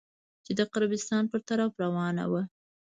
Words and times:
چې 0.45 0.51
د 0.59 0.61
قبرستان 0.73 1.23
په 1.31 1.37
طرف 1.47 1.71
روانه 1.83 2.25
وه. 2.31 2.43